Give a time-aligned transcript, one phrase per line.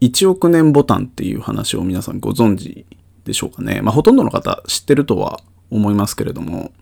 [0.00, 2.86] 1億年ボタンっていう話を皆さんご存知
[3.24, 3.80] でしょうかね。
[3.82, 6.72] まあ、ほとんどの方知ってるとは思いますけれども、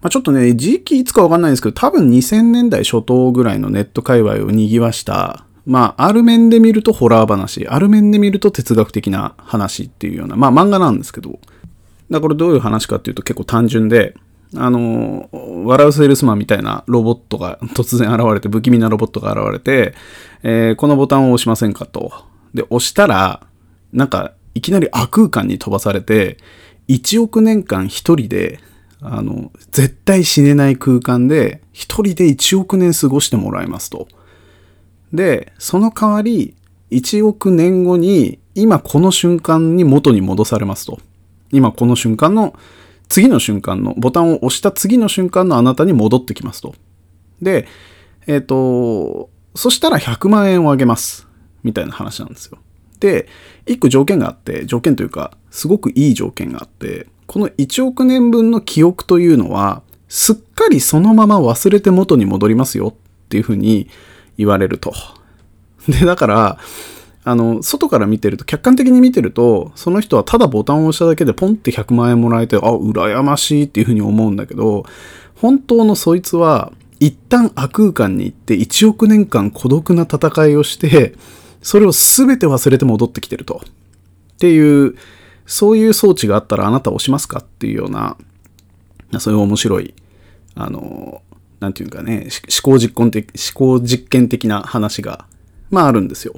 [0.00, 11.38] まあ、ちょっとね、時期いつかわかんないんですけど、多分2000年代初頭ぐらいのネット界隈を賑わした、まあ、ある面で見るとホラー話、ある面で見ると哲学的な話っていうような、まあ漫画なんですけど、
[12.10, 14.14] だこれどういう話かっていうと結構単純で、
[14.54, 15.30] あの、
[15.64, 19.94] 笑うセールスマンみたいなロボットが突然現れて、不気味なロボットが現れて、
[20.42, 22.31] えー、このボタンを押しませんかと。
[22.54, 23.46] で、押したら、
[23.92, 26.36] なんか、いきなり悪空間に飛ばされて、
[26.88, 28.60] 1億年間一人で、
[29.00, 34.08] あの、絶対死ねない空間で、一人で1億年過ごしてもらいますと。
[35.12, 36.54] で、その代わり、
[36.90, 41.00] 1億年後に、今この瞬間に元に戻されますと。
[41.50, 42.54] 今この瞬間の
[43.08, 46.74] 次の瞬間の、ボタンを押した次の瞬間のあなたに戻ってきますと。
[47.42, 47.66] で、
[48.26, 51.28] えっ、ー、と、そしたら100万円をあげます。
[51.62, 52.58] みたいな話なんですよ。
[53.00, 53.28] で、
[53.66, 62.94] 一個条件があって、条件というか、すごくいい条件があって、この1億年分の記憶というのは、すっかりそのまま忘れて元に戻りますよっ
[63.28, 63.88] ていうふうに
[64.36, 64.92] 言われると。
[65.88, 66.58] で、だから、
[67.24, 74.84] あの、外から見てると、客観的に見てると、その人はただボタンを押しただけでポンって100万円もらえて、あ、羨ましいっていうふうに思うんだけど、
[75.36, 81.14] 本当のそいつは、一旦悪空間に行って1億年間孤独な戦いをして、
[81.62, 83.62] それを全て忘れて戻ってきてると。
[83.64, 84.96] っていう、
[85.46, 88.16] そういう装置があったらあなた押しますかっていうような、
[89.18, 89.94] そういう面白い、
[90.54, 91.22] あの、
[91.60, 92.28] なんていうかね、
[92.64, 95.26] 思考実験的、思考実験的な話が、
[95.70, 96.34] まああるんですよ。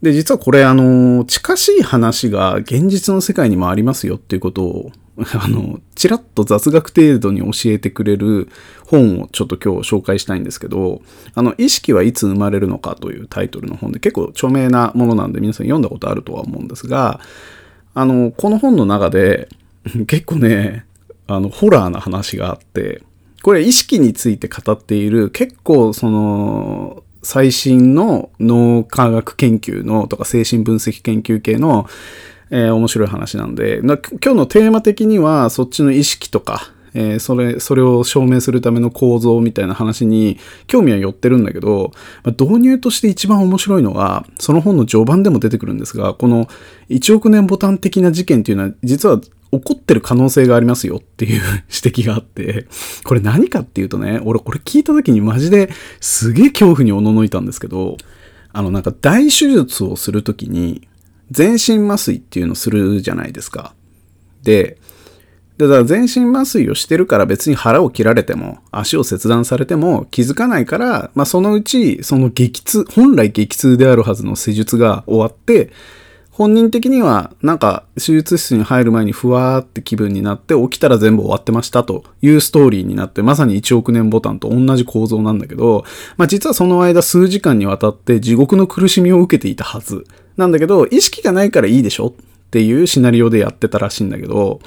[0.00, 4.92] で、実はこれ、あの、近しい話が現実の世界にもありますよっていうことを、
[5.34, 8.48] あの、ちらっと雑学程度に教えてくれる
[8.86, 11.00] 本をちょっと今日紹介したいんですけど、
[11.34, 17.20] あの、意識はいつ生まれるのかというタイトルの本で結構著名なものなんで皆さん読んだことあるとは思うんですが、
[17.94, 19.48] あの、この本の中で
[20.06, 20.84] 結構ね、
[21.26, 23.02] あの、ホラーな話があって、
[23.42, 31.86] これ意識について語っている結構その最新の脳科学研究のとか精神分析研究系の、
[32.50, 41.92] えー、面白い話なんで、今日のテーマ的にはそっちの意識とか、えー、それ、それを証明するための構造みたいな話に興味は寄ってるんだけど、
[42.24, 46.48] まあ、導入として一番面白いのは、その本の序盤でも出てくるんですが、この
[46.88, 51.42] 1億年ボタン的な事件っていうのは、実は起こってる可能性がありますよっていう
[51.84, 52.66] 指摘があって、
[53.04, 55.68] これ何かっていうとね、俺これ聞いた時にマジで
[56.00, 57.98] すげえ恐怖におののいたんですけど、
[58.52, 60.88] あのなんか大手術をするときに
[61.30, 63.74] 全身麻酔っていうのをするじゃないですか。
[64.42, 64.78] で、
[65.58, 75.72] だから全身麻酔をしてるから別に腹を切られても足を切断されても気づかないから、まあそのうちその激痛、本来激痛であるはずの施術が終わって、
[76.30, 85.86] 本人的にはなんか手術室に入る前にふわーって気分になって起きたら全部終わってましたというストーリーになってまさに1億年ボタンと同じ構造なんだけど、
[86.18, 90.04] まあ実はその間数時間にわたって地獄の苦しみを受けていたはず
[90.36, 92.12] なんだけど意識がないからいいでしょっ
[92.50, 94.60] ていうシナリオでやってたらしいんだけど、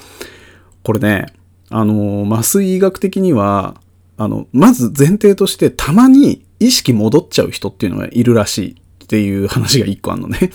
[0.83, 1.27] これね、
[1.69, 3.79] あの、麻酔医学的には、
[4.17, 8.75] あの、まず前提としてたまに意識戻っちゃう人っていうのがいるらしい。
[9.03, 10.51] っていう話が一個あるのね。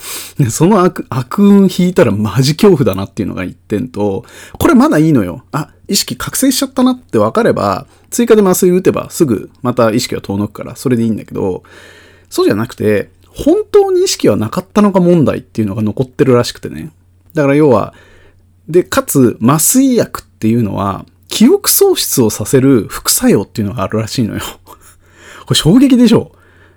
[0.48, 4.24] その悪、悪運引いたらマジ恐怖だなっていうのが一点と、
[4.60, 5.42] これまだいいのよ。
[5.50, 11.64] あ、意識覚醒しちゃったなって分かれば、追加で麻酔打てばすぐまた意識が遠のくからそれでいいんだけど、
[12.30, 16.92] そうじゃなくて、本当に意識はなかったのか問題っていうのが残ってるらしくてね。
[17.34, 17.94] だから要は、
[18.68, 24.40] で、かつ麻酔薬っていうのは、記憶喪失をさせる副作用っていうのがあるらしいのよ。
[24.64, 24.76] こ
[25.52, 26.32] れ衝撃でしょ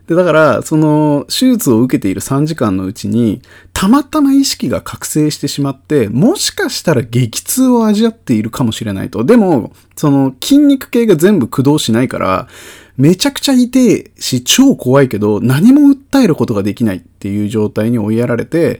[0.07, 3.41] で、だから、その、手術を受けている3時間のうちに、
[3.73, 9.25] たまたま意識が覚醒してしまって、もしかしたら激痛を味わっているかもしれないと。
[9.25, 12.47] でも、その、筋肉系が全部駆動しないから、
[12.95, 18.79] めちゃくちゃ痛いし、超怖いけど、何も訴えることができないっていう状態に追いやられて、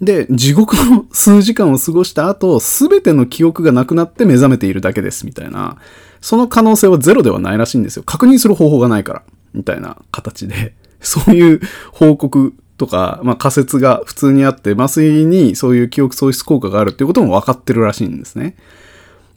[0.00, 5.76] で、地獄の数時間を過ごした後、すべての記憶がなくなって目覚めているだけです、みたいな。
[6.20, 8.04] その可能性はゼロではないらしいんですよ。
[8.04, 9.22] 確認する方法がないから。
[9.54, 11.60] みたいな形で、 そういう
[11.92, 18.56] 報告とか、まあ、仮説が普通にあって、麻酔にそういう記憶喪失効果があるっていうことも分かってるらしいんですね。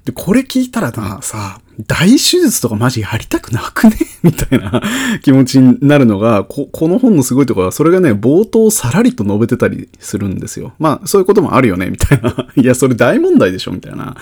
[0.06, 3.96] で、これ聞いたらな、さ、大手術とかマジやりたくなくね？
[4.22, 4.82] みたいな
[5.22, 10.74] 気持ちになるのが、こ、この本のすごいところは、それがね、冒頭さらりと述べてたりするんですよ。
[10.78, 12.48] まあ、そういうこともあるよね、みたいな。
[12.56, 14.16] いや、それ大問題でしょ、みたいな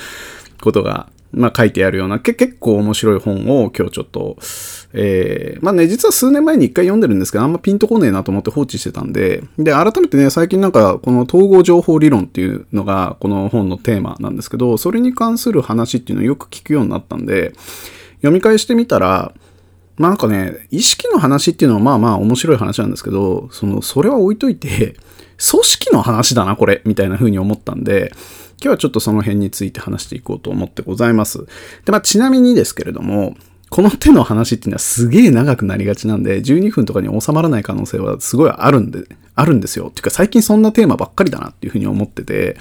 [0.62, 4.38] ことがまあ書いてあるようなけ結構面白い本を今日ちょっと、
[4.94, 17.54] えー、まあね、実は数年前に一回読んでるんですけど、あんまピンとこねえなと思って放置してたんで、で、改めてね、最近なんかこの統合情報理論っていうのがこの本のテーマなんですけど、それに関する話っていうのをよく聞くようになったんで、
[18.18, 19.34] 読み返してみたら、
[19.98, 24.96] まあなんかね、意識の話っていうのはまあまあ面白い話なんですけど、その、それは置いといて、
[25.50, 28.12] 組織の話だな、これ、みたいな風に思ったんで、
[28.64, 31.46] 今日はちょっとその辺について話していこうと思ってございます。
[31.86, 33.36] で、まあちなみにですけれども、
[33.72, 39.88] この手の話っていうのはすげえ長くなりがちなんで、12分とかに収まらない可能性はすごいあるんで、あるんですよ。
[39.88, 42.58] っていうか最近そんなテーマばっかりだなっていうふうに思ってて、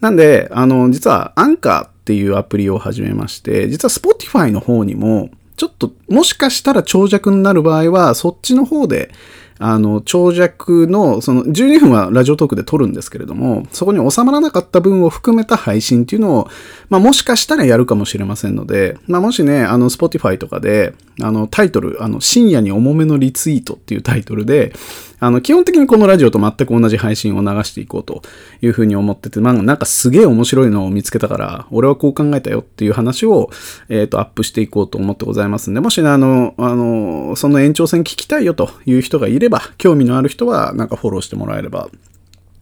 [0.00, 9.10] なんで、あの、実はアンカーっていうアプリを始めまして、実は Spotify の方にも、ちょっと、もしかしたら長尺になる場合は、そっちの方で、
[9.58, 16.48] あの、長尺の、その、12分はラジオトークで撮るんですけれども、そこに収まらなかった分を含めた配信っていうのを、
[16.88, 24.72] まあ、もしかしたらやるかもしれませんので、まあ、もしね、あの、Spotify とかで、あの、タイトル、あの、深夜に重めのリツイートっていうタイトルで、
[25.20, 28.22] あの、基本的にこのラジオと全く同じ配信を流していこうと
[28.60, 33.50] いうふうに思ってて、まあ、なんかすげえ面白いのを見つけたから、俺はこう考えたよっていう話を、
[33.88, 41.88] えっ、ー、と、アップしていこうと思ってございますんで、もしね、あの、あの、その延長戦聞きたいよという人がいれば、興味のある人は、なんかフォローしてもらえれば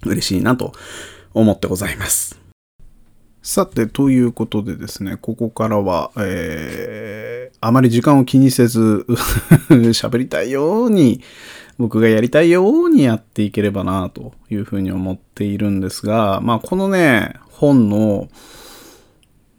[0.05, 0.73] 嬉しいなと
[1.35, 2.43] 思ってございます。
[3.43, 9.05] さて、ということでですね、ここからは、えー、あまり時間を気にせず
[9.69, 11.21] 喋りたいように、
[11.79, 18.29] 僕がやりたいようにやっていければな、というふうに思っているんですが、まあ、このね、本の、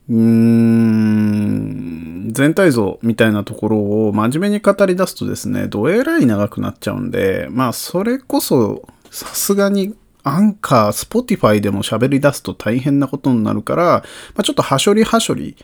[0.10, 14.04] うーん、全体像みたいなところを真面目に語り出すとですね、どえらい長くなっちゃうんで、まあ、それこそ、さすがにアンカー、スポティファイでも喋り出すと大変なことになるから、ま
[14.38, 15.56] あ、ちょっとはしょりはしょり、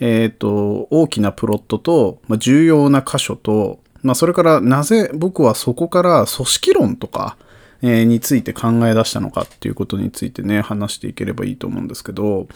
[0.00, 7.36] えっ、ー、と、大きなプロットと、まあ、重要な箇所と、まあ、それからなぜ僕はそこから組織論とか、
[7.82, 12.48] え、について考え出したのかっていうことについてね、話していければいいと思うんですけど、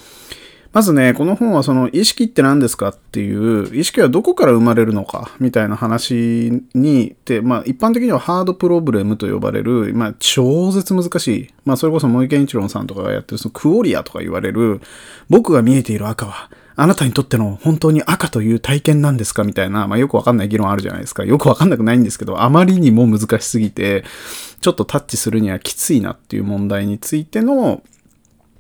[0.73, 14.81] まずね、この本はその意識って何ですかっていう、意識はどこから生まれるのかみたいな話に、で、まあ一般的にはハードプロブレムと呼ばれる、まあ超絶難しい、まあそれこそ森健一郎さんとかがやってるそのクオリアとか言われる、
[15.29, 19.45] 僕が見えている赤は、あなたにとっての本当に赤という体験なんですか？
[19.45, 21.25] みたいな、まあよくわかんない議論あるじゃないですか。
[21.25, 24.05] よくわかんなくないんですけど、あまりにも難しすぎて、
[24.61, 27.83] ちょっとタッチするにはきついなっていう問題についての、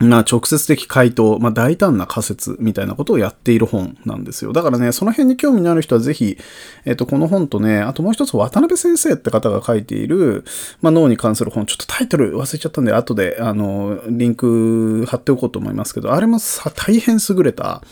[0.02, 4.52] まあ、直接的回答、まあ、大胆な仮説みたいなことをやっている本なんですよ。
[4.52, 6.38] だからね、その辺に興味のある人はぜひ、
[6.84, 10.44] えっ、と、この本とね、あともう一つ渡辺先生って方が書いている、
[10.81, 17.82] まあ、脳に関する本、ちょっとタイトル忘れちゃったんで、後で、あの、リンク貼っておこうと思いますけど、あれもさ、大変優れた、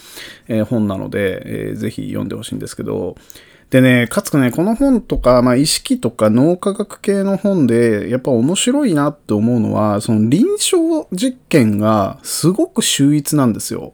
[0.49, 3.17] え、本なので、えー、ぜひ読んでほしいんですけど、
[3.71, 13.93] でね、かつね、この本とか、まあ、意識とか脳科学系の本で、やっぱ面白いなって思うのは、その臨床実験がすごく秀逸なんですよ。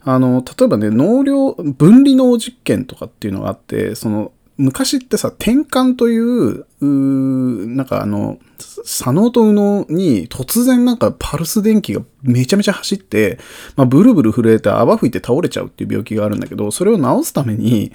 [0.00, 8.38] あの、例えばね、脳量、分離脳実験とかっていうのがあって、その、昔ってさ、転換という、うなんかあの、
[8.84, 13.38] 左脳と右脳に突然なんかパルス電気がめちゃめちゃ走って、
[13.76, 17.92] まあ、ブルブル震えて泡吹いて倒れちゃうっていう病気があるんだけど、それを治すために、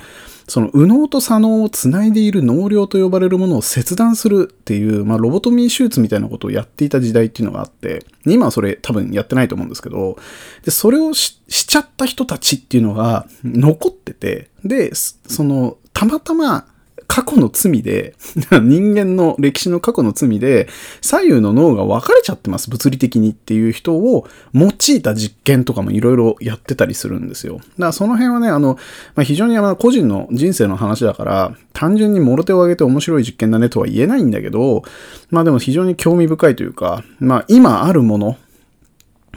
[0.47, 10.17] その右脳と左脳をつないでいる脳量と呼ばれるものを切断するっていう、まあ、ロボトミー手術みたいなことをやっていた時代っていうのがあって、今はそれ多分やってないと思うんですけど、
[10.65, 16.65] で、それをしちゃった人たちっていうのが残ってて、で、その、たまたま
[17.07, 18.15] 過去の罪で、
[18.63, 20.69] 人間の歴史の過去の罪で、
[21.01, 27.55] 左右の脳が分かれちゃってます、物理的にっていう人を用いた実験とかもいろいろやってたりするんですよ。
[27.55, 28.77] だからその辺はね、あの、
[29.15, 34.83] まあ、非常にあ個人の人生の話だから、単純にもろ手を挙げて面白い実験だねとは言えないんだけど、
[35.31, 38.37] まあでも非常に興味深いというか、まあ今あるもの、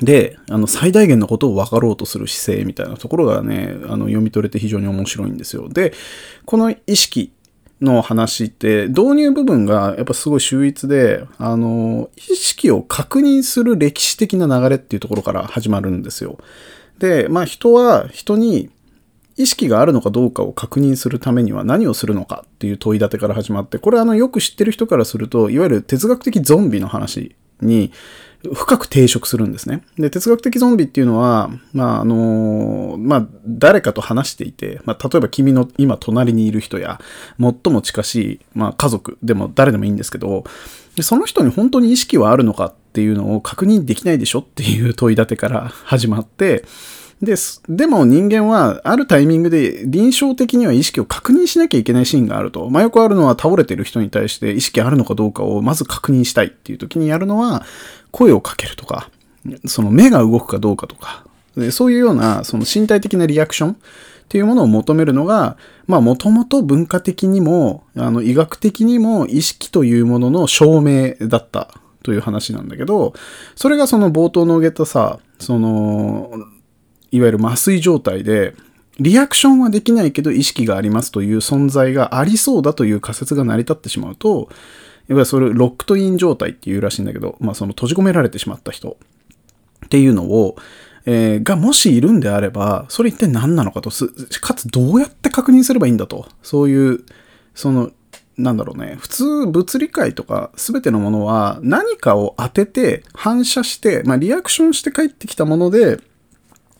[0.00, 5.68] で、あの、最大限のことを分かろうとする姿勢みたいなところがね、あの、読み取れて非常に面白いんですよ。
[5.68, 5.92] で、
[6.44, 7.32] この意識
[7.80, 16.38] の話って導入部分がやっぱすごい秀逸で、あの、意識を確認する歴史的な流れっていうところから始まるんですよ。
[16.98, 18.70] で、まあ人は人に
[19.36, 27.92] 意識があるのかどうかを確認するためには何をするのかっていう問い立てから始まって、これあのよく知ってる人からすると、いわゆる哲学的ゾンビの話に
[28.54, 29.82] 深く抵触するんですね。
[29.96, 37.00] で、哲学的ゾンビっていうのは、まあ、あの、まあ、誰かと話していて、まあ、例えば君の今隣にいる人や、
[37.38, 40.44] 最も近しい、まあ、家族でも誰でもいいんですけど、
[41.00, 46.64] その人に本当に意識はあるのかっていうのを確認できないでしょっていう問い立てから 始まって、
[47.22, 47.36] で。
[47.68, 52.68] でも人間はあるタイミングで臨床的には意識を確認しなきゃいけないシーンがあると。
[52.68, 57.64] まあよくあるのは倒れてる人に対して意識あるのかどうかをまず確認したいっていう時にやるのは
[58.12, 59.10] 声をかけるとか、
[59.66, 61.24] その目が動くかどうかとか、
[61.56, 63.76] でそういうようなその身体的なリアクションっ
[64.28, 71.68] ていうものを求めるのが、まあもともと文化的にも、あの医学的にも意識というものの証明だった
[72.02, 73.14] という話なんだけど、
[73.56, 76.30] それがその冒頭の挙げたさ、その、
[77.10, 78.54] いわゆる麻酔状態で、
[78.98, 84.48] リアクションはできないけど意識がありますという存在がありそうだという仮説が成り立ってしまうと、
[85.08, 88.96] いわゆるそれロックトイン状態っていうらしいんだけど、まあその閉じ込められてしまった人
[89.86, 90.56] っていうのを、
[91.04, 96.26] えーがもしいるんであれば、それ一体何なのかと、かつどうやって確認すればいいんだと。
[96.42, 97.00] そういう、
[97.54, 97.90] その、
[98.38, 98.96] なんだろうね。
[98.98, 105.98] 普通、物理界とか全てのものは何かを当てて反射して、まあリアクションして帰ってきたもので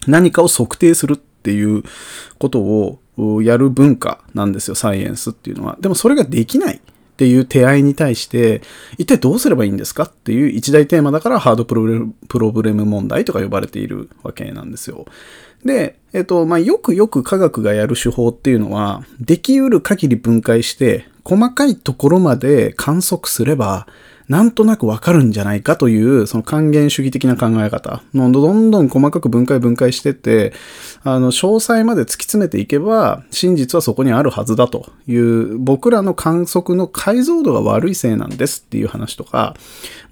[0.07, 1.83] 何かを測定するっていう
[2.39, 5.77] ことをやる文化なんですよ、サイエンスっていうのは。
[5.81, 6.81] でもそれができない
[7.23, 8.63] っていう手合いに対して、
[8.99, 15.07] 一体どうすればいいんですかっていう一大テーマだからハードプロプロブレム問題とか呼ばれているわけなんですよ。
[15.65, 23.87] で、えっと、まあ、よくよく科学がやる手法っていうのは、できうる限り分解して、細かいところまで観測すれば、
[24.33, 28.03] なんとなくわかるんじゃないかという、その還元主義的な考え方。
[28.15, 30.55] どんどんどん細かく分解分解してって、
[31.05, 39.55] あの、詳細まで突き詰めていけば、真実はそこにあるはずだという、僕らの観測の解像度が悪いせいなんですっていう話とか、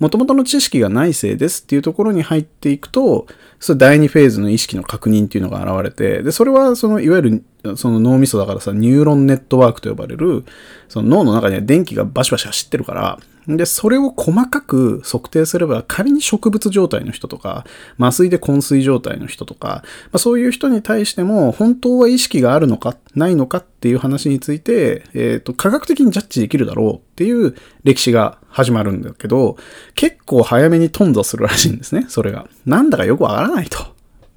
[0.01, 3.27] 元々の知識がないせいですっていうところに入っていくと、
[3.59, 10.45] それ第2フェーズの意識の確認っていうのが現れて、で、それはその、いわゆる、その脳みそだからさ、ニューロンネットワークと呼ばれる、
[10.91, 13.19] その脳の中には電気がバシバシ走ってるから、
[13.57, 17.65] で、それを細かく測定すれば、仮に植物状態の人とか、
[17.99, 27.55] 麻酔で昏睡状態の人とか、まあ、そういう人に対しても、本当は意識があるのか、ないのかっていう話について、えっ、と、科学的にジャッジできるだろうっていう
[27.85, 29.57] 歴史が始まるんだけど、
[29.95, 32.49] 結構早めに頓挫するらしいんですね、それが。
[32.67, 33.79] なんだかよくわからないと。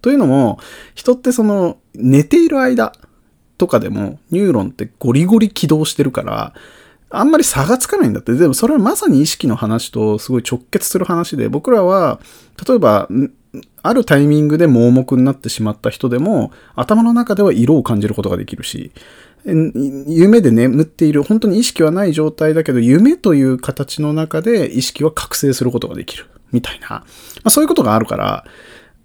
[0.01, 0.59] というのも、
[0.95, 2.93] 人ってその、寝ている間
[3.57, 6.53] とかでも、ニューロンってゴリゴリ起動してるから、
[7.15, 8.33] あんまり差がつかないんだって。
[8.33, 12.19] でもそれはまさに意識の話とすごい直結する話で、僕らは、
[12.67, 13.07] 例えば、
[13.83, 18.91] あるタイミングで盲目になってしまった人でも、頭の中では色を感じることができるし、
[19.45, 26.25] 夢で眠っている、本当に意識はない状態だけど、夢という形の中で意識は覚醒することができる。
[26.51, 26.87] みたいな。
[26.89, 27.03] ま
[27.43, 28.45] あ、そういうことがあるから、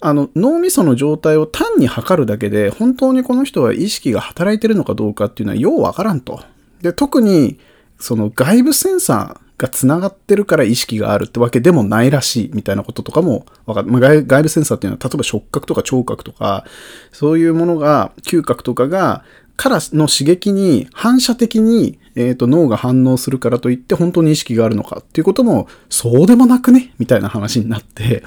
[0.01, 6.41] あの、脳みその状態を単に測るだけで、本当にこの人は意識が働いてるのかどうかっていうのはようわからんと。
[6.81, 7.59] で、特に、
[7.99, 13.89] その外部センサーが繋がってるから意識があるってわけでもないらしいみたいなこととかもわかる。
[13.89, 16.65] まあ、外部センサーっていうのは、例えば触覚とか聴覚とか、
[17.13, 19.25] そういうものが、嗅覚とかが、
[19.59, 28.23] からの刺激に反射的に、えー、と脳が反応するからといって本当に意識があるのかっていうこともそうでもなくねみたいな話になって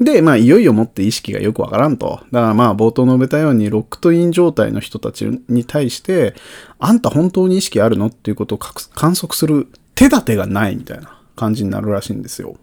[0.00, 2.20] で、まあ、いよいよもって意識がよくわからんと。
[2.32, 6.34] だからまあ、冒頭述べたように、ロックトイン状態の人たちに対して、
[6.78, 12.56] あんた本当に意識あるのっていうことを観測する手立てがないみたいな感じになるらしいんですよ。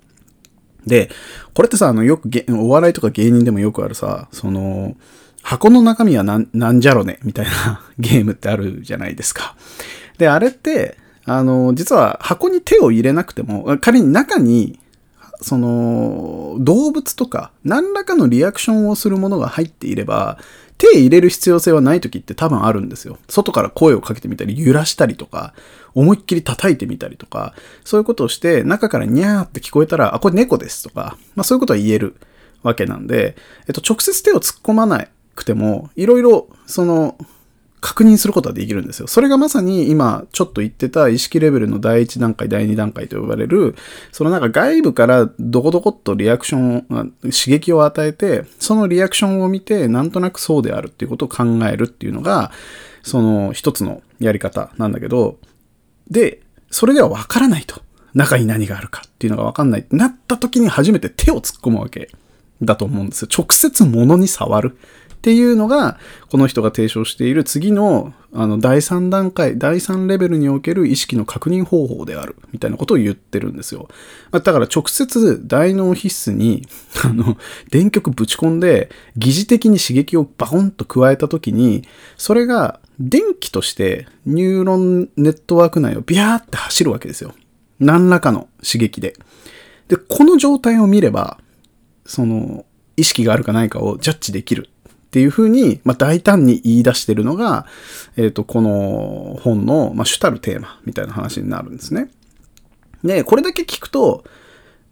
[0.85, 1.09] で、
[1.53, 4.95] これってさ、あの、よくお笑いとか芸人でもよくあるさ、その、
[5.41, 7.19] 箱の中身はなんなんじゃろね？
[7.23, 9.55] みたいな ゲームってあるじゃないですか。
[10.17, 14.79] で、あれって、あの、実は箱に手を入れなくても、仮に中に、
[15.41, 20.37] その、動物とか、何らかのリアクションをするものが入っていれば、
[20.77, 23.17] 手入れる必要性はない時って多分あるんですよ。
[23.27, 25.53] 外から声をかけてみたり、揺らしたりとか、
[25.93, 32.15] 思いっきり叩いてみたりとか、そういうことをして、中からニャーって聞こえたら、あ、これ猫ですとか、まあそういうことは言える
[32.63, 33.35] わけなんで、
[33.67, 37.17] えっと、直接手を突っ込まなくても、いろいろ、その、
[37.81, 39.07] 確認することはできるんですよ。
[39.07, 43.75] それがまさに今ちょっと言ってた意識レベルの第1段階、第2段階と呼ばれる、
[44.11, 46.81] そのなんか外部からどこどこっとリアクションを、
[47.23, 52.51] 刺激を与えて、そのリアクションを見て、なんとなくそうであるっていうことを考えるっていうのが、
[53.01, 55.39] その一つのやり方なんだけど、
[56.09, 57.81] で、それではわからないと。
[58.13, 62.09] 中に何があるかっていうのがわかんないってなった時に初めて手を突っ込むわけ
[62.61, 63.29] だと思うんですよ。
[63.35, 64.77] 直接物に触る。
[65.21, 65.99] っていうのが、
[66.31, 73.87] この人が提唱している次の、あの、第3段階、第3レベルにおける意識の確認方法である、みたいなことを言ってるんですよ。
[74.31, 76.67] だから直接大脳皮質に、
[77.05, 77.37] あの、
[77.69, 81.83] 電極ぶち込んで、疑似的に刺激をバコンと加えたときに、
[82.17, 87.35] それが電気としてニューロンネットワーク内をビャーって走るわけですよ。
[87.79, 89.13] 何らかの刺激で。
[89.87, 91.37] で、この状態を見れば、
[92.07, 92.65] その、
[92.97, 94.69] 意識があるかないかをジャッジできる
[95.11, 97.65] っていうふうに、まあ、大胆に言い出してるのが、
[98.15, 102.09] えっ、と、この本の、まあ、主たるテーマみたいな話になるんですね。
[103.03, 104.23] で、これだけ聞くと、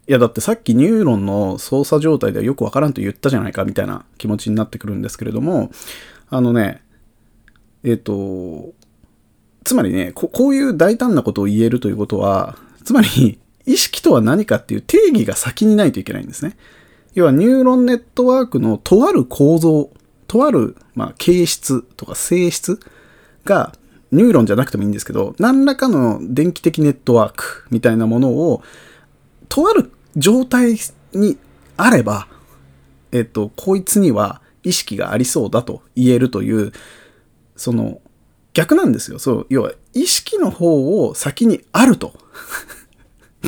[0.06, 5.70] いやだってさっきニューロンの操作状態ではよくわからんと言ったじゃないかみたいな気持ちになってくるんですけれども、
[6.28, 6.82] あのね、
[7.82, 8.74] えっ、と、
[9.64, 16.58] つまりねこ、こういう大胆なことを言えるということは、つまり、意識とは何かっていう定義が先にないといけないんですね。
[17.14, 19.90] 要はニューロンネットワークのとある構造、
[20.30, 22.78] とある、まあ、形質とか性質
[23.44, 23.74] が、
[24.12, 28.62] ニューロンじゃなくてもいいんですけど、何らかの電気的ネットワークみたいなものを、
[29.48, 30.76] とある状態
[31.14, 31.36] に
[31.76, 32.28] あれば、
[33.10, 36.72] えっと、こいつには意識がありそうだと言えるという、
[37.56, 38.00] その、
[38.52, 39.18] 逆なんですよ。
[39.18, 42.14] そう、要は、意識の方を先にあると。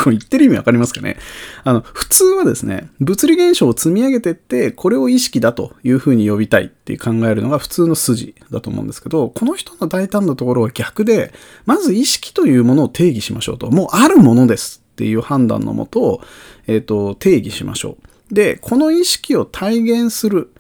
[0.01, 1.17] これ言ってる意味わかりますかね？
[1.65, 11.33] あの、普通はですね、物理現象を積み上げてって、これを意識だというふうに呼びたいって考えるのが普通の筋だと思うんですけど、この人の大胆なところは逆で、
[11.67, 13.71] まず意識というものを定義しましょうと。
[13.71, 16.23] もうあるものですっていう判断のもと、
[16.67, 17.99] えっ、ー、と、定義しましょ
[18.31, 18.35] う。
[18.35, 20.53] で、この意識を体現する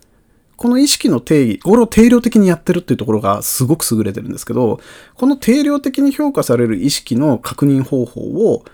[0.62, 4.80] この意識の定義、これを定量的にやってるっていうところがすごく優れてるんですけど、
[5.16, 8.64] この定量的に評価される意識の確認方法を、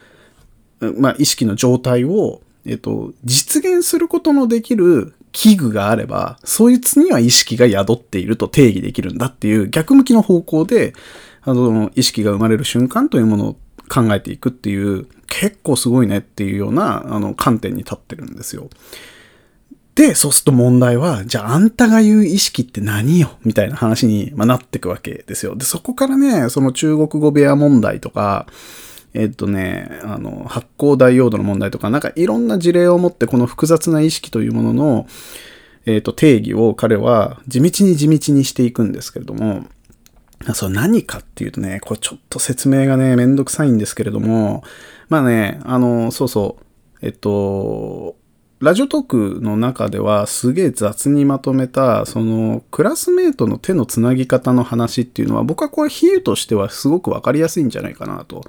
[0.98, 10.94] まあ、意識の状態を、えっと、実現することのできる器具があれば、そいつには意識が宿っていると定義できるんだっていう逆向きの方向で、
[11.42, 13.56] あの、意識が生まれる瞬間というものを
[13.88, 18.68] 考えていくっていう、結構すごいねっていうような、あの、観点に立ってるんですよ。
[19.94, 23.36] で、そうすると問題は、じゃああんたが言う意識って何よ？
[23.44, 25.56] みたいな話に、まなってくわけですよ。
[25.56, 28.46] で、そこからね、その中国語部屋問題とか、
[29.14, 35.06] えっとね、あの、発光ダイオードの問題とか、なんかいろんな事例を持ってこの複雑な意識というものの、
[35.86, 39.64] えっと、定義を彼は地道に地道にしていくんですけれども、
[40.54, 44.62] それ何かっていうとね、これちょっと説明がね、めんどくさいんですけれども、
[45.08, 48.16] まあね、あの、そうそう、えっと、
[48.60, 58.42] ラジオトークの中ではすげえ雑にまとめた、そのクラスメートの手のつなぎ方の話っていうのは僕はこれ比喩としてはすごくわかりやすいんじゃないかなと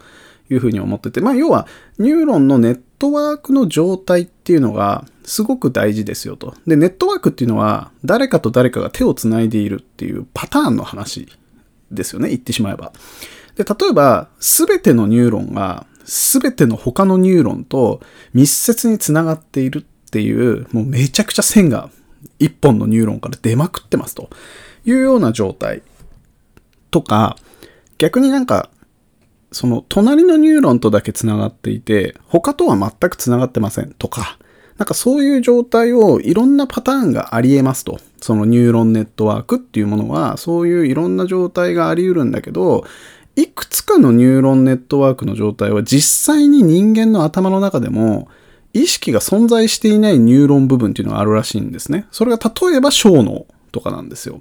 [0.49, 6.55] いうふうに思ってて、まあ要はニューロンのネットワークの状態っていうのがすごく大事ですよと。
[6.67, 11.27] で、ネットワークっていうのは誰かと誰かが手をつないでいるっていうパターンの話
[11.91, 12.91] ですよね、言ってしまえば。
[13.55, 18.01] で、例えば全てのニューロンが全ての他のニューロンと
[18.33, 21.89] 密接につながっているっていう、もうめちゃくちゃ線が
[22.39, 24.29] 一本のニューロンから出まくってますと
[24.85, 25.83] いうような状態
[26.89, 27.37] とか、
[27.97, 28.69] 逆になんか、
[29.51, 34.37] その隣のニューロンとだけ繋がっていて、他とは全く繋がってませんとか、
[34.77, 37.99] なんかそういう状態をいろんなパターンがあり得ますと。
[38.21, 42.85] そのニューロンネットワークっていうものは、そういういろんな状態があり得るんだけど、
[43.35, 48.27] いくつかのニューロンネットワークの状態は実際に人間の頭の中でも
[48.73, 52.05] 意識が存在していないニューロン部分っていうのがあるらしいんですね。
[52.11, 54.39] それが例えば小脳とかなんですよ。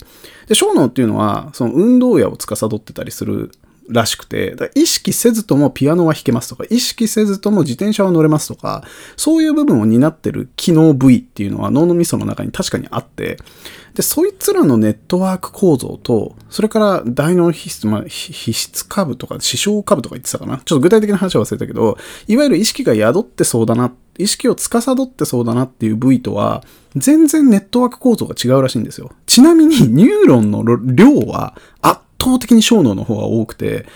[0.49, 3.53] で、小脳っていうのは、その運動野を司ってたりする
[3.89, 8.85] らしくて、意識せずともピアノは弾けますとか、意識せずとも自転車は乗れますとか、
[9.17, 13.39] そういう部分を担ってる機能部位っていうのは脳のみその中に確かにあって、
[13.95, 20.59] で、そいつらのネットワーク構造と、それから大脳皮質、まあ、皮質下部とか、視床下部とか言ってたかな？
[20.59, 21.99] ちょっと具体的な話は忘れたけど、
[22.29, 26.63] いわゆる意識が宿ってそうだな、意識を司ってそうだなっていう部位とは、
[26.95, 29.11] 全然ネットワーク構造が違うらしいんですよ。
[29.27, 33.87] ちなみに、ニューロンの量は圧倒的に小脳の方が多くて、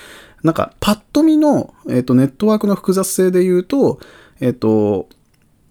[0.43, 4.01] なんか、パッと見の、えっ、と、ネットワークの複雑性で言うと、
[4.41, 5.09] えっ、と、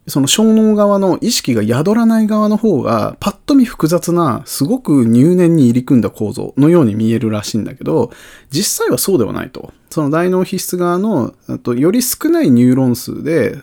[0.08, 8.12] その小脳側の意識が宿らない側の方が、パッと見複雑な、すごく入念に入り組んだ構造のように見えるらしいんだけど、
[8.50, 9.74] 実際はそうではないと。
[9.90, 11.34] その大脳皮質側の、
[11.64, 13.58] とより少ないニューロン数で、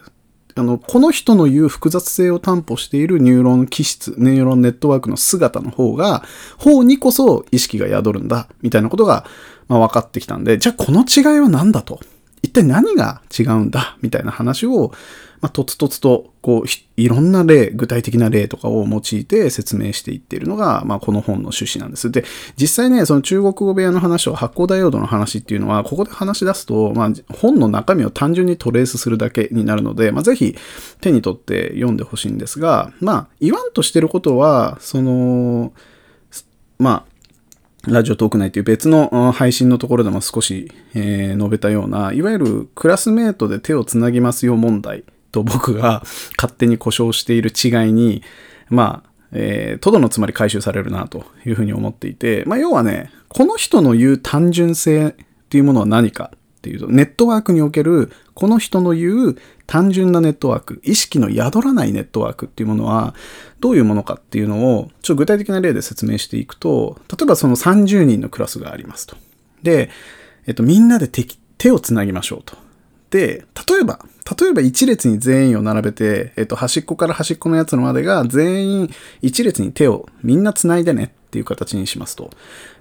[0.59, 6.25] あの、この人の言う複雑性を担保しているニューロン形質、ニューロンネットワークの姿の方が、
[6.59, 9.25] 方にこそ意識が宿るんだ、みたいなことが、
[9.69, 12.01] まあ、分かってきたんで、じゃあこの違いは何だと？
[12.43, 13.97] 一体何が違うんだ？
[14.01, 14.93] みたいな話を、
[15.41, 22.11] まあ、とつとつと、こう、いろんな例、具体的な例とかを用いて説明していっているのが、まあ、この本の趣旨なんです。
[22.11, 22.25] で、
[22.57, 30.57] 実際ね、その中国語部屋の話を発光ダイオードの話っていうのは、ここで話し出すと、まあ、本の中身を単純にトレースするだけになるので、まあ、ぜひ
[31.01, 35.73] 手に取って読んでほしいんですが、まあ、言わんとしてることは、その、
[36.79, 37.19] まあ、
[37.87, 46.03] ラジオトーク内という別の配信のところでも少し、えー、述べたような、いわゆるクラスメートで手をつなぎますよ問題と僕が
[46.37, 48.23] 勝手に故障している違いに、
[48.69, 55.15] まあ、えー、とどのつまり回収されるなというふうに思っていて、まあ、要はね、この人の言う単純性っ
[55.49, 59.37] ていうものは何かっていうと、ネットワークにおけるこの人の言う
[59.67, 63.15] 単純なネットワーク、意識の宿らないネットワークっていうものは
[63.61, 69.17] どういうものかっていうのをちょっと具体的な例で説明していくと、例えばその30人のクラスがありますと。
[69.63, 69.91] で、
[70.47, 71.27] えっと、みんなで手
[71.59, 72.57] 手をつなぎましょうと。
[73.11, 74.01] で、例えば、
[74.41, 78.91] 例えば一列に全員を並べて、えっと、端っこから端っこのやつのまでが全員
[79.23, 82.31] 一列に手をみんな繋いでねっていう形にしますと。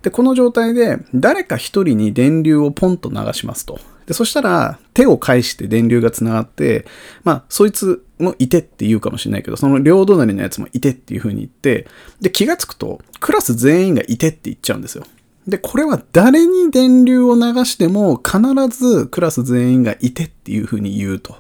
[0.02, 3.80] で、この状態で誰か一人に電流をポンと流しますと。
[4.08, 6.86] で、そしたら手を返して電流が繋がって、
[7.24, 11.88] まあ、そいつもいてって言うかもしれないけど、その両隣のやつもいてっていう風に言って、
[12.22, 15.06] で、気がつくと、クラス全員がいてって言っちゃうんですよ。
[15.48, 21.38] で、これは誰に電流を流しても必ずクラス全員がいてっていう風に言うと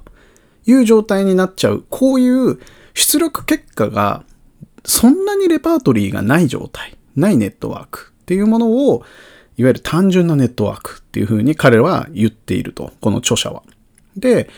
[0.65, 1.85] いう状態になっちゃう。
[1.89, 2.59] こういう
[2.93, 4.23] 出力結果が
[4.85, 9.03] そんなにレパートリーがない状態、ないネットワークっていうものを
[9.57, 12.93] いわゆる単純なネットワークっていう風に彼は言っていると。
[13.01, 13.63] この著者は。
[14.15, 14.49] で、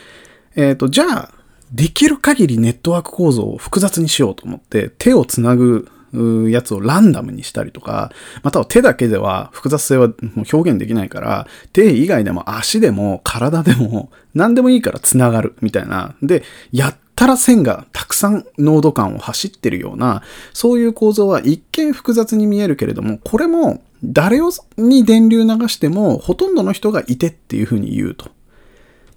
[0.54, 1.32] えっ、ー、と、じゃあ、
[1.72, 10.10] できる限りネットワーク構造を複雑にしようと思って手をつなぐやつをランダムにしたりとか、または手だけでは複雑性は
[10.52, 16.14] 表現できないから、手以外でも足でも体でも何でもいいから繋がるみたいな。
[16.22, 16.42] で、
[16.72, 24.40] やったら線がたくさん濃度感を走ってるような、そういう構造は一見複雑に見えるけれども、これも誰
[24.76, 28.30] に電流流してもほとんどの人がいてっていうふうに言うと。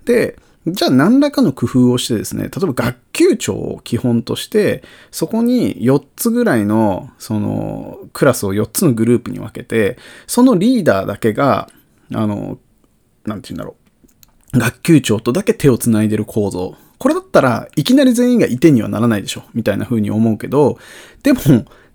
[0.05, 11.69] で、じゃあ何らかの工夫をしてですね、例えば学級長を基本として、そこに4つぐらいの、その、クラスを4つのグループに分けて、そのリーダーだけが、
[12.13, 12.59] あの、
[13.25, 13.75] なんて言うんだろ
[14.53, 14.59] う。
[14.59, 16.75] 学級長とだけ手を繋いでる構造。
[16.97, 19.43] これだったらいきなり全員がいてにはならないでしょ。
[19.53, 20.77] みたいな風に思うけど、
[21.23, 21.41] でも、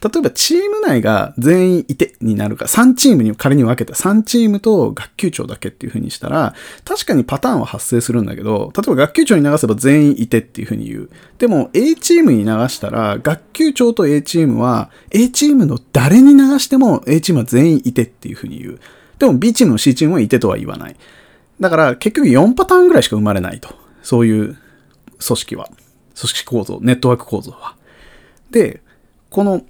[0.01, 11.11] 例えばチーム内が全員いてになるか、3チームに仮に分けた3チームと学級長だけっていう風にしたら、確かにパターンは発生するんだけど、例えば学級長に流せば全員いてっていう風に言う。
[11.39, 18.81] でも A チームに流したら、学級長と A チームは、A チームの誰に流しても A チームは全員いてっていう風に言う。
[19.19, 20.97] でも B チームの C チームはいてとは言わない。
[21.61, 23.71] だから結局4パターンぐらいしか生まれないと。
[24.05, 24.57] そういう
[25.19, 25.69] 組織は。
[26.15, 27.77] 組織構造、ネットワーク構造は。
[28.51, 28.81] で、
[29.31, 29.63] この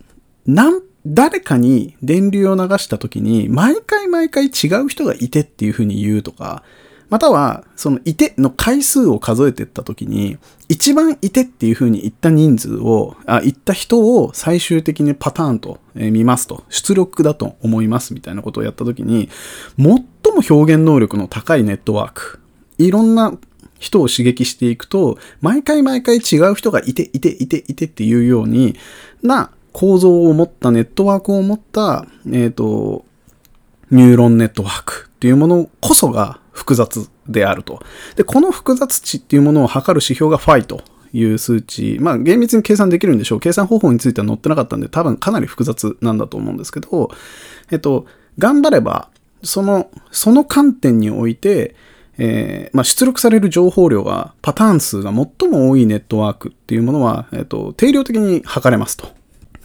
[0.48, 6.62] なん誰かに電流を流した時に、毎回毎回違う人がいてっていう風に言うとか、
[7.08, 10.36] または、そのいての回数を数えていった時に、
[10.68, 19.30] 一番いてっていう風に言った人数を、あ、言った人を最終的にパターンと見ますと、出力だと思いますみたいなことをやった時に、
[19.78, 20.02] 最も
[20.48, 22.40] 表現能力の高いネットワーク、
[22.76, 23.38] いろんな
[23.78, 28.76] 人を刺激していくと、毎回毎回違う人がいて、いて、いて、いてっていうように
[29.22, 33.04] な構造を持ったネットワークを持った、えっ、ー、と、
[33.90, 37.82] ニューロンネットワークっていうものこそが複雑であると。
[38.16, 41.98] で、この複雑値っていうものを測る指標がファイという数値。
[42.00, 43.40] まあ、厳密に計算できるんでしょう。
[43.40, 47.10] 計算方法については載ってなかったんで、多分かなり複雑なんだと思うんですけど、
[47.70, 48.06] えっと、
[48.38, 49.08] 頑張れば、
[49.42, 51.74] その、その観点において、
[52.18, 59.17] えー、まあ、出力される情報量が、パターン数が最も多いネットワークっていうものは、えっと、定量的に測れますと。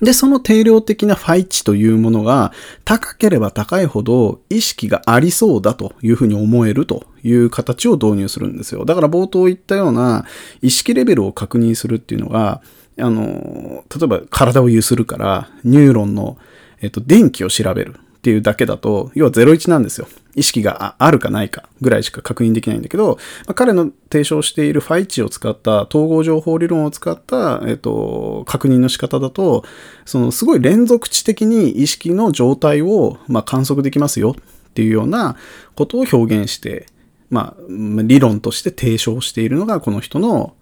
[0.04, 2.52] で、その定量的なファイ値というものが
[2.84, 8.86] 高ければ高いほど意識がありそうだというふうに思えるという形を導入するんですよ。
[8.86, 10.26] だから冒頭言ったような
[10.62, 12.62] 意識レベルを確認するっていうのが、
[13.00, 16.38] あの、例えば体を有するからニューロンの、
[16.82, 17.96] えっと、電気を調べる。
[17.96, 20.08] っていうだけだと、要は01なんですよ。
[20.36, 29.64] 意識があるかないかぐらいしか確認できないんだけど、まあ、彼の提唱しているファイ値を使った統合情報理論を使った、えっと、確認の仕方だと、
[30.06, 35.36] そのすごい連続値的に意識の状態を、まあ、観測できますよっていうような
[35.76, 36.88] ことを表現して、
[37.30, 40.56] まあ、理論として提唱しているのがこの人の、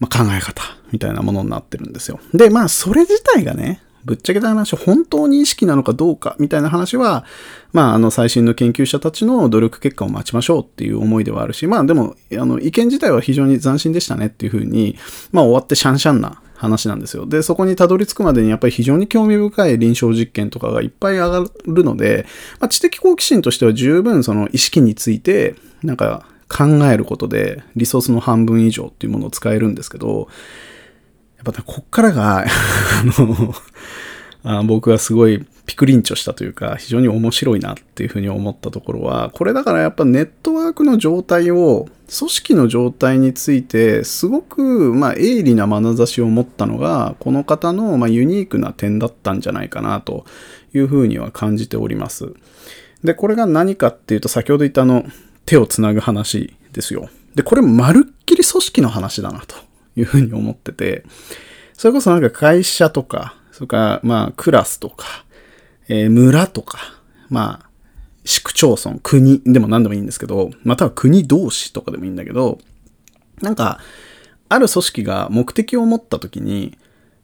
[0.00, 2.20] まあ、考え方みたいなものになってるんですよ。
[2.34, 7.24] で、まあ、それ自体がね、ぶっちゃけた話、本当に意識なのかどうかみたいな話は、
[7.72, 14.96] まあ、あの、最新の研究者たちの努力結果を待ちましょうっていう思いではあるし、まあ、でも、あの、意見自体は非常に斬新でしたねっていうふうに、
[15.32, 17.26] まあ、終わってシャンシャンな話なんですよ。
[17.26, 22.26] で、そこにたどり着くまでにやっぱり非常に興味深い臨床実験とかがいっぱい上がるので、
[22.58, 30.28] まあ、知的好奇心としては十分その意識について、なんか考えることでリソースの半分以上っていうものを使えるんですけど、
[31.44, 32.46] やっぱこっからが あ
[33.04, 33.54] の
[34.42, 50.24] あ僕はすごいピクリンチョしたというか、非常に面白いなっていうふうに思ったところは、これだからやっぱネットワークの状態を、組織の状態について、すごく、まあ、鋭利な眼差しを持ったのが、この方の、まあ、ユニークな点だったんじゃないかなと
[50.74, 52.32] いうふうには感じております。
[53.04, 55.04] で、これが何かっていうと、先ほど言ったあの、
[55.46, 57.10] 手をつなぐ話ですよ。
[57.36, 61.04] で、これまるっきり組織の話だなというふうに思ってて、
[61.74, 65.24] それこそなんか会社とか、それからまあクラスとか、
[65.88, 66.78] えー、村とか、
[67.28, 67.70] まあ、
[68.24, 72.58] 市区町村、国でも何でもいいんですけど、または国同士とかでもいいんだけど、
[73.40, 73.80] なんか、
[74.48, 76.76] ある組織が目的を持った時に、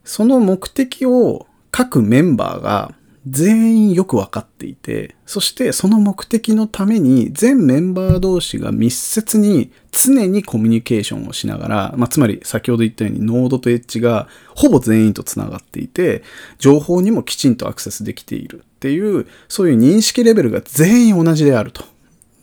[0.04, 2.94] その目的を各メンバーが
[3.28, 16.22] 全員よくわかっていて、そしてその目的のために全メンバー同士が密接に常にコミュニケーションをしながら、まあ、つまり先ほど言ったようにノードとエッジがほぼ全員と繋がっていて、
[16.58, 21.84] 情報にもきちんとアクセスできているっていう、そういう認識レベルが全員同じであると。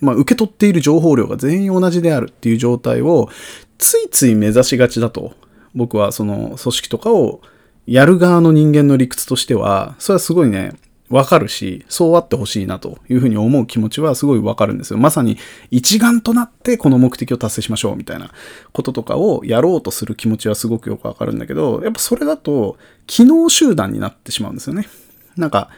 [0.01, 3.29] まあ、受け取っている情報量が全員同じであるっていう状態を
[3.77, 5.33] ついつい目指しがちだと。
[5.75, 7.41] 僕はその組織とかを
[7.85, 10.73] やる側の人間の理屈としては、それはすごいね、
[11.09, 14.99] わかるし、そうあってほしいなというふうに思う気持ちはすごいわかるんですよ。
[14.99, 15.37] まさに
[15.69, 18.31] 一丸となってこの目的を達成しましょうみたいな
[18.71, 24.87] こととかをやろうとする気持ちはすごくよくわかるんだけど、やっぱそれだと機能集団になってしまうんですよね。
[25.35, 25.69] なんか、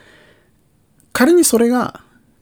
[1.11, 2.01] 仮にそれが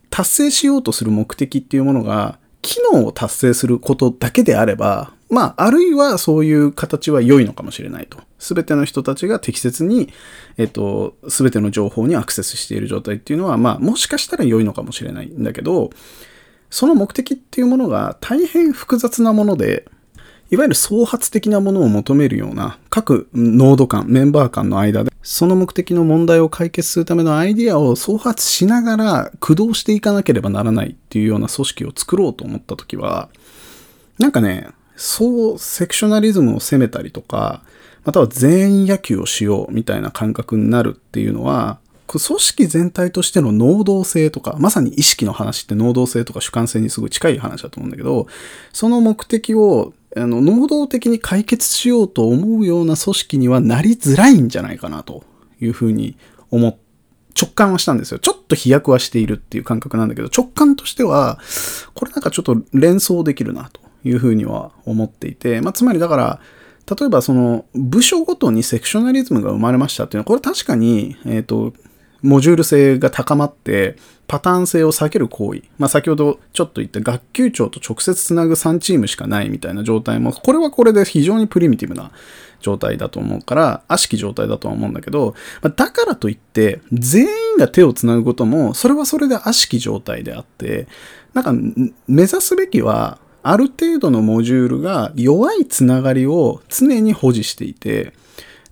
[0.09, 8.19] 達成しようとする目的っていうものが機能を達成することだけであれば、まあ、あるいはそういう形は良いのかもしれないと。
[8.37, 10.13] すべての人たちが適切に、
[10.57, 15.89] えっと、すべての情報にアクセスしている状態っていうのは、まあ、もしかしたら良いのかもしれないんだけど、
[16.69, 19.85] その目的っていうものが大変複雑なもので、
[20.51, 33.29] いわゆる創発的なものを求めるような各ノード間、メンバー間の間で、その目的の問題を解決するためのアイディアを創発しながら駆動していかなければならないっていうような組織を作ろうと思ったときは、
[34.19, 34.67] なんかね、
[35.05, 37.61] そうセクショナリズムを攻めたりとか、
[38.05, 48.27] または全員野球をしようみたいな感覚になるっていうのは、組織全体としての能動性とか、まさに意識の話って能動性とか主観性にすごい近い話だと思うんだけど、
[48.71, 55.25] その目的をあの能動的に解決しようと思うような組織にはなりづらいんじゃないかなと
[55.59, 56.15] いうふうに
[56.49, 56.77] 思っ
[57.37, 58.19] 直感はしたんですよ。
[58.19, 61.39] ちょっと飛躍はしているっていう感覚なんだけど、直感としては、
[61.93, 63.81] これなんかちょっと連想できるなと。
[64.03, 66.39] いうふうには思っていて、まあ、つまりだから、
[66.99, 71.73] 例えばその部署ごとにセクショナリズムが生まれましたっていうのは、これ確かに、えっ、ー、と、
[72.21, 75.63] モジュール性が高まって、パターン性を避ける行為。
[75.77, 82.11] まあ、先ほどちょっと言った学級長と直接つなぐ3チームしかないみたいな状態も、これはこれで非常にプリミティブな
[82.61, 90.87] 状態だと思うから、悪しき状態だとは思うんだけど、まあ、だからといって、全員が手をつなぐことも、それはそれで悪しき状態であって、
[91.33, 91.53] なんか、
[92.07, 98.13] 目指すべきは、ある程度のモジュールが弱いつながりを常に保持していて、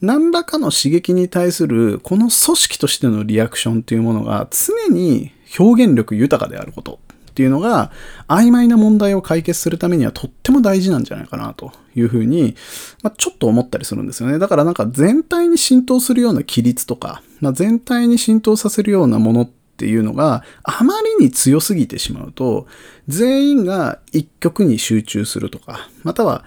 [0.01, 7.91] 何らかの刺激に対するこの組織としてのリアクションっていうものが常に表現力豊かであることっていうのが
[8.27, 12.55] 曖昧な問題を解決するためにはとっても大事なんじゃないかなというふうに、
[13.03, 14.39] まあ、ちょっと思ったりするんですよね。
[14.39, 22.67] だからなんか全体に浸透するような規律とか、まあ、全体に浸透させるようなものってっていうのがあまりに強すぎてしまうと、
[23.07, 26.45] 全員が一曲に集中するとか、または、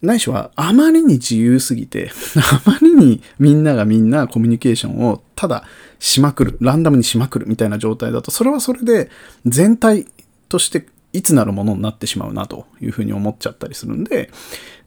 [0.00, 5.64] ないしはあまりに自由すぎて、あまりにみんながみんなコミュニケーションをただ
[5.98, 9.10] しまくる、ランダムにしまくるみたいな状態だと、それはそれで
[9.44, 10.06] 全体
[10.48, 14.30] としていつなるものになってしまうなというふうに思っちゃったりするんで、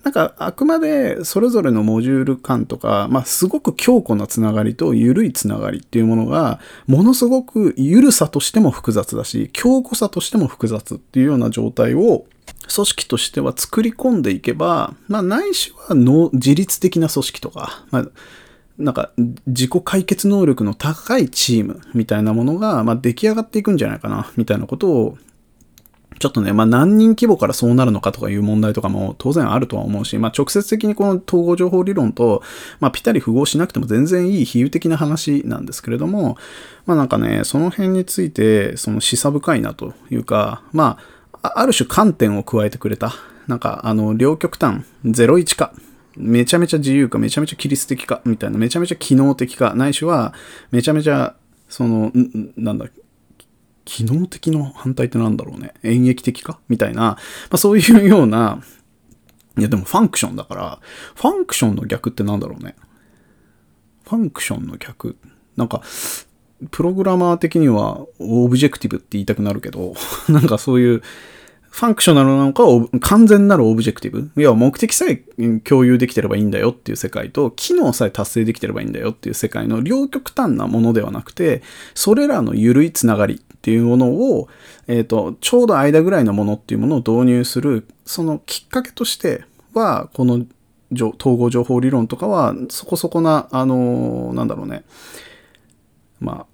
[0.04, 12.26] なんかあくまでそれぞれのモジュール間とか、まあすごく強固なつながりと緩いつながりっていうものが、ものすごく緩さとしても複雑だし、強固さとしても複雑っていうような状態を
[12.74, 18.08] 組織としては作り込んでいけば、まあないしはの自律的な組織とか、まあ
[18.78, 19.12] なんか
[19.48, 25.18] 自己解決能力の高いチームみたいなものが、まあ、出来上がっていくんじゃないかな、みたいなことを
[26.20, 32.42] ちょっとね、まあ何人規模からそうなるのかとかいう問題とかも当然あるとは思うし、まあ直接的にこの統合情報理論と、
[32.80, 36.38] まあぴたり符合しなくても全然いい比喩的な話なんですけれども、
[36.86, 40.98] まあなんかね、その辺について、その示唆深いなというか、ま
[41.42, 43.14] あ、ある種観点を加えてくれた。
[43.48, 45.74] なんか、あの、両極端、01か。
[46.16, 50.34] めちゃめちゃ自由か、めちゃめちゃ規律的か、みたいな、めちゃめちゃ機能的か、ないしは、
[50.72, 51.36] めちゃめちゃ、
[51.68, 52.12] その、
[52.56, 53.03] なんだっけ、
[53.86, 55.74] 機能的の反対ってなんだろうね。
[55.84, 56.60] 演劇的か？
[56.70, 57.18] みたいな、ま
[57.52, 58.62] あ、そういうような、
[59.58, 60.80] いやでも function だから、
[61.16, 62.76] function の逆ってなんだろうね。
[64.04, 65.18] function の逆。
[65.56, 65.82] なんか、
[66.72, 69.94] プログラマー的には objective って言いたくなるけど、
[70.30, 71.02] なんかそういう、
[71.70, 72.64] functional なのか、
[73.00, 74.30] 完全なる objective？
[74.40, 75.24] いや、目的さえ
[75.64, 81.64] 共有できてればいいんだよっていう世界と、機能さえ達成できてればいいんだよっていう世界の両極端なものではなくて、
[81.96, 84.50] それらの緩いつながりっていうものを、
[84.88, 90.46] えっ、ー、と、ちょうど間ぐらいのものっていうものを導入する、そのきっかけとしては、この
[90.94, 94.84] 統合情報理論とかは、そこそこな、あの、なんだろうね。
[96.20, 96.46] ま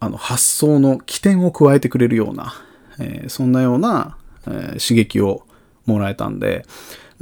[0.00, 2.52] あ、あの、発想の起点を加えてくれるような、
[2.98, 4.16] えー、そんなような、
[4.48, 5.46] え、刺激を
[5.86, 6.66] もらえたんで、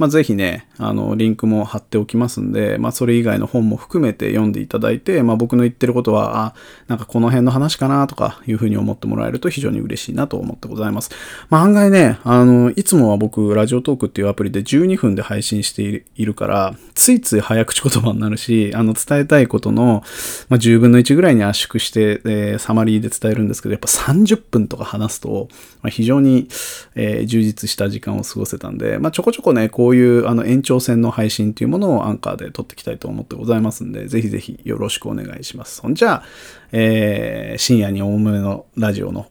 [0.01, 6.55] まあ、ぜひね、あの、リンクも貼っておきますんで、まあ、それ以外の本も含めて読んでいただいて、まあ、僕の言ってることは、あ、
[6.87, 11.11] なんかこの辺の話かなとかいうふうに思ってもらえると非常に嬉しいなと思ってございます。
[11.51, 20.03] まあ、案外ね、あの、いつもは僕、ラジオトークっていうアプリで12分で配信しているから、ついつい早口言葉になるし、あの、伝えたいことの、
[20.49, 25.47] まあ、10分の1ぐらいに圧縮して、えー、サマリーで伝えるんですけど、やっぱ30分とか話すと、
[25.81, 26.47] まあ、非常に、
[26.95, 35.81] えー、充実した時間を過ごせたんで、まあ、ちょこちょこね、こういうあの延長戦の配信っていうものをアンカーで撮っていきたいと思ってございますんで、ぜひぜひよろしくお願いします。
[35.81, 36.23] ほんじゃあ、
[36.71, 39.27] えー、深夜に重めのラジオの、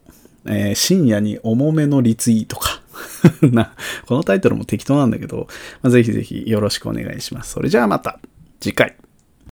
[0.46, 2.80] えー、深夜に重めのリツイートか。
[3.42, 3.72] な、
[4.06, 5.46] このタイトルも適当なんだけど、
[5.82, 7.52] まあ、ぜひぜひよろしくお願いします。
[7.52, 8.20] それじゃあまた
[8.60, 8.96] 次回。